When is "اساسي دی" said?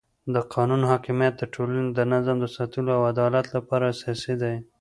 3.93-4.55